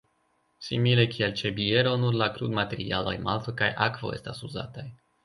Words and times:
Simile 0.67 1.03
kiel 1.15 1.35
ĉe 1.41 1.51
biero 1.59 1.91
nur 2.03 2.17
la 2.21 2.29
krudmaterialoj 2.37 3.13
malto 3.29 3.55
kaj 3.61 3.69
akvo 3.89 4.11
estas 4.19 4.43
uzataj. 4.49 4.87